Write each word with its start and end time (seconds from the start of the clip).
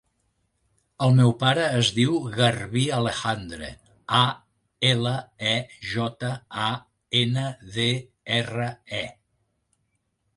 El 1.07 1.11
meu 1.17 1.33
pare 1.41 1.65
es 1.81 1.89
diu 1.97 2.15
Garbí 2.37 2.85
Alejandre: 2.99 3.69
a, 4.19 4.21
ela, 4.89 5.11
e, 5.51 5.53
jota, 5.91 6.31
a, 6.69 6.71
ena, 7.21 7.45
de, 7.77 7.87
erra, 8.39 8.67
e. 9.01 9.03